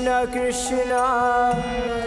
[0.00, 1.99] Krishna Krishna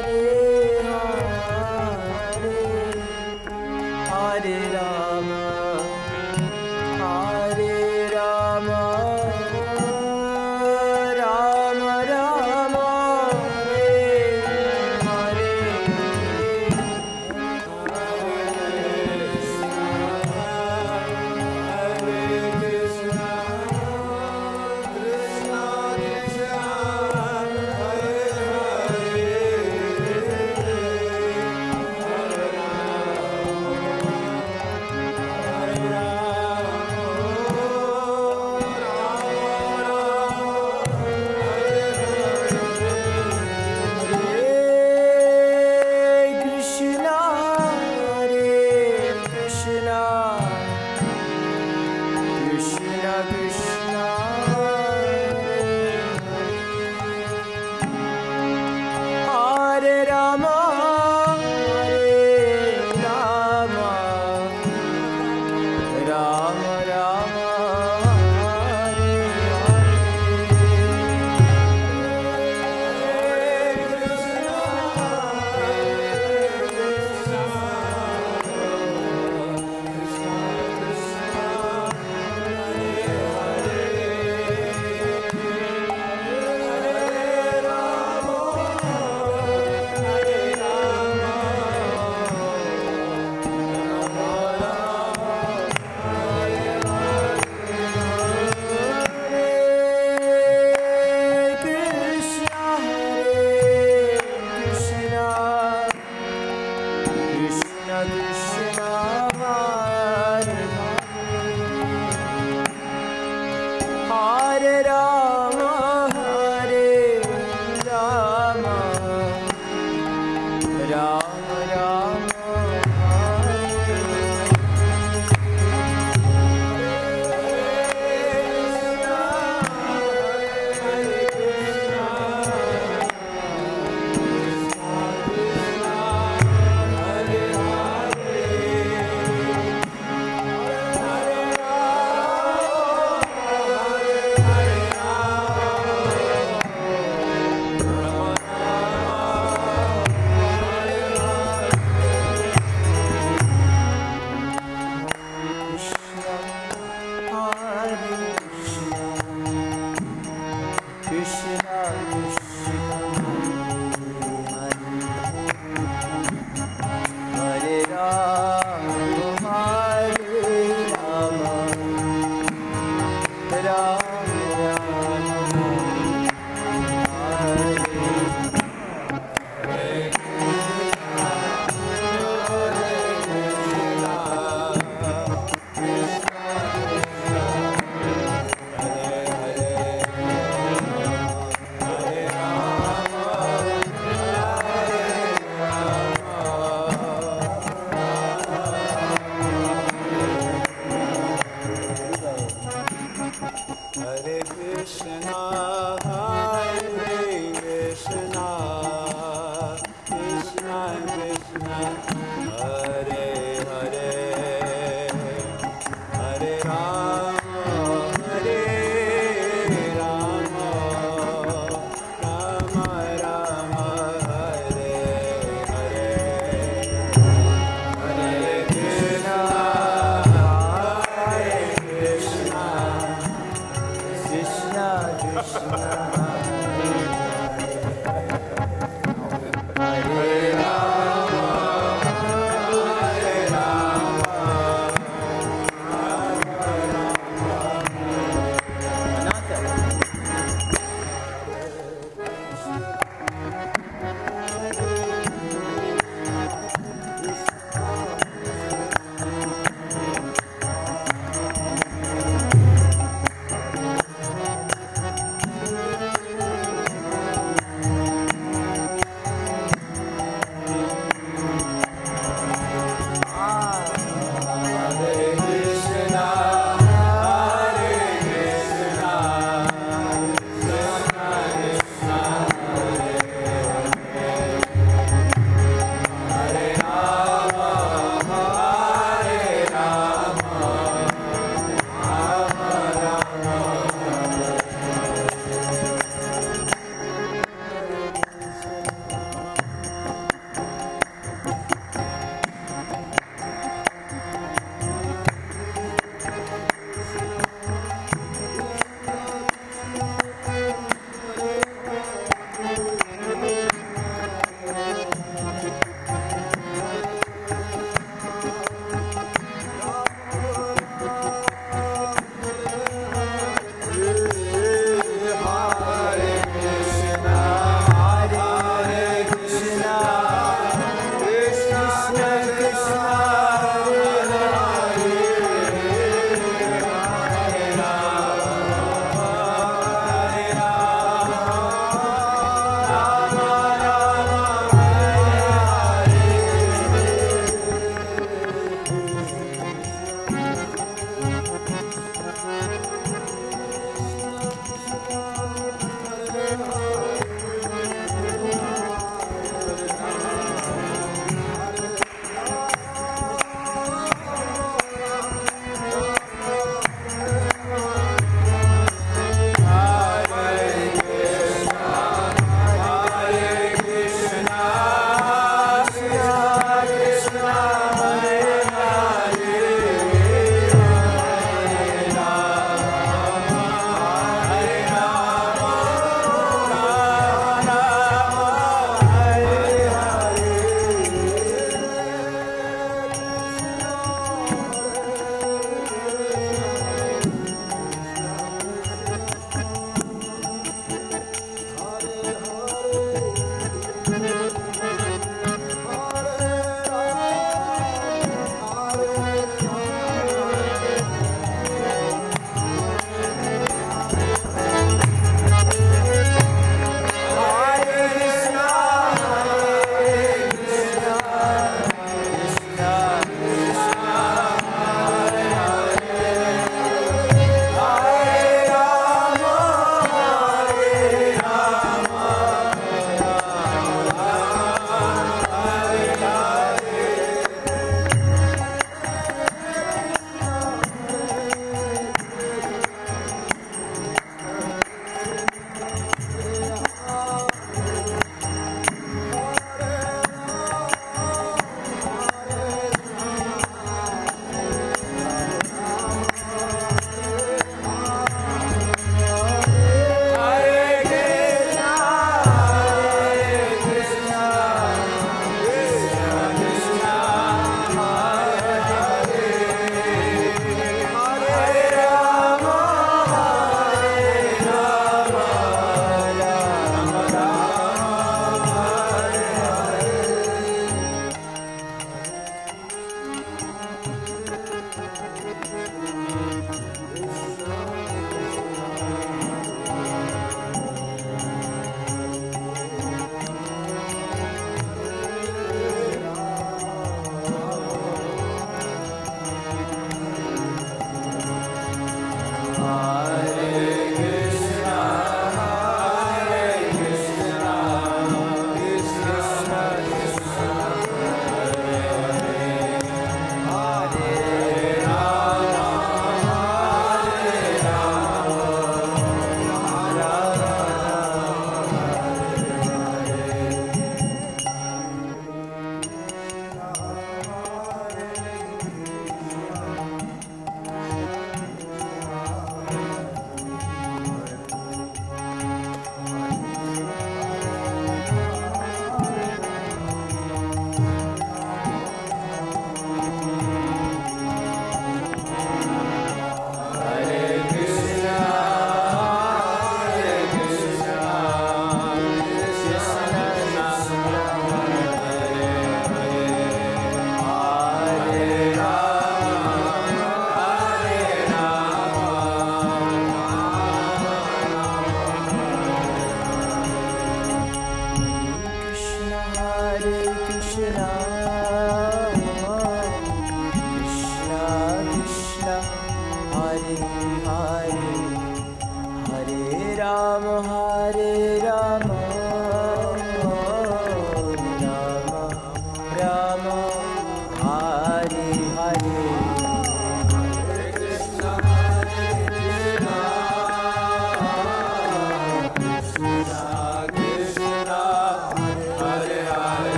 [581.24, 582.13] Hare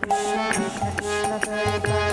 [0.00, 2.07] Thank you.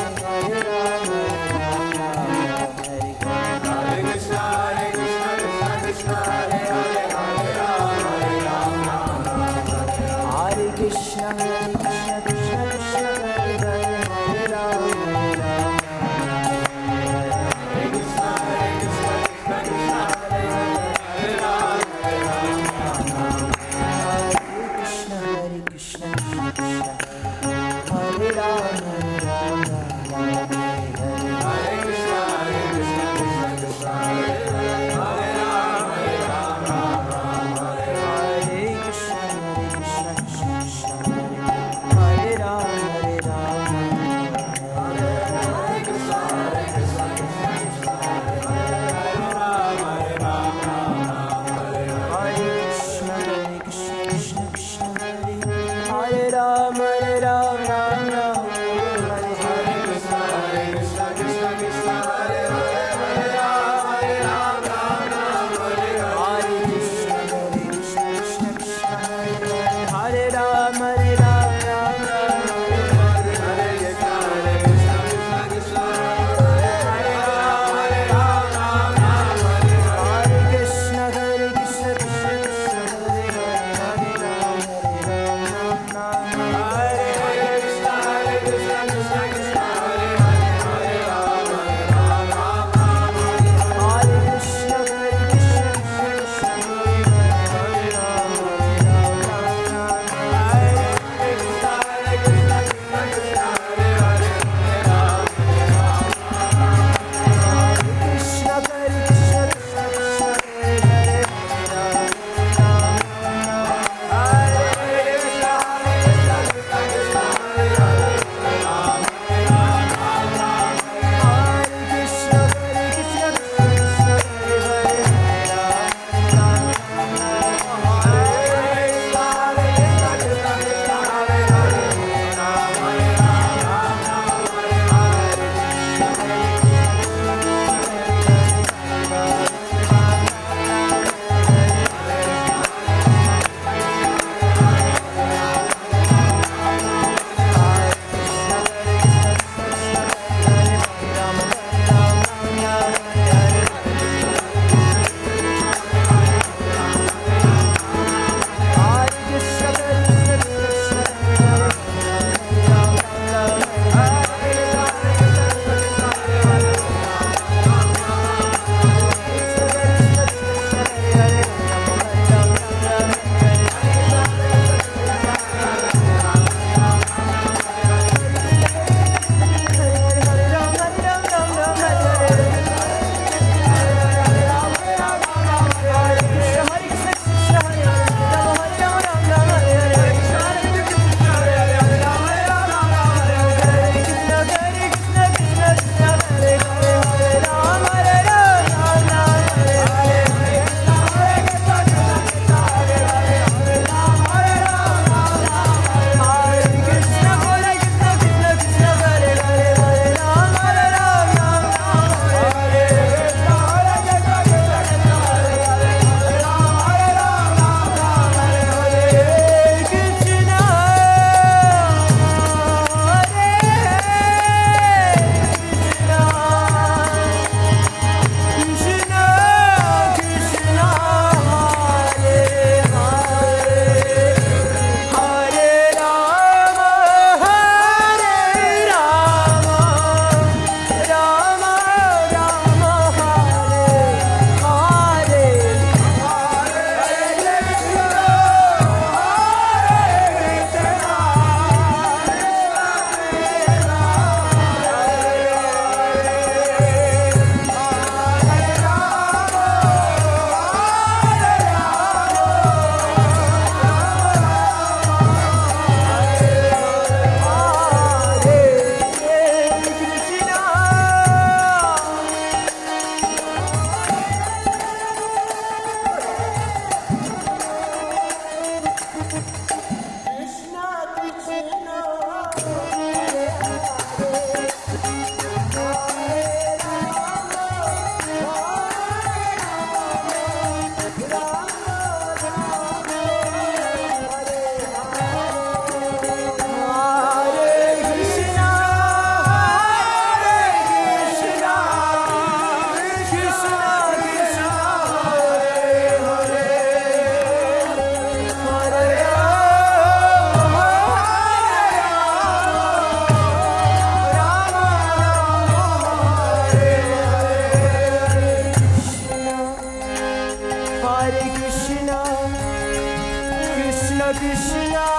[324.75, 325.14] Krishna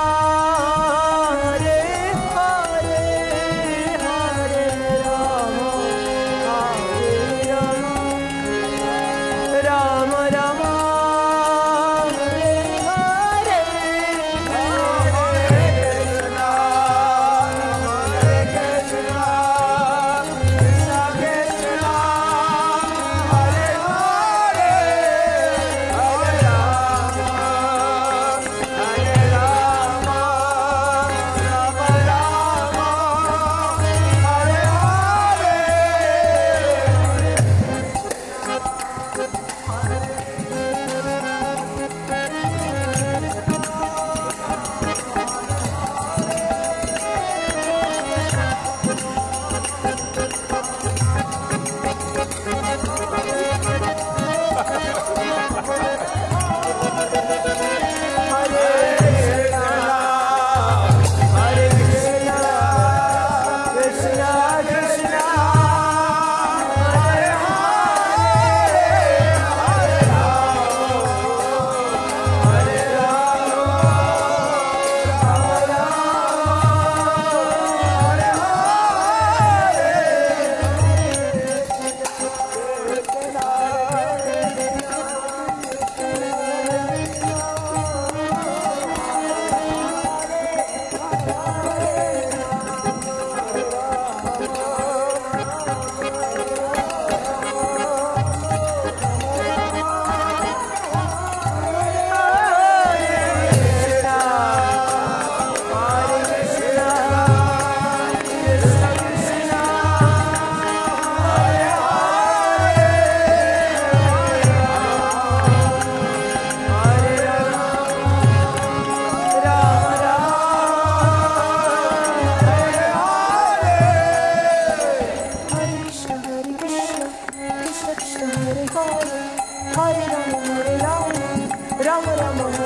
[131.96, 132.65] Rama, Rama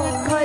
[0.00, 0.37] Oh.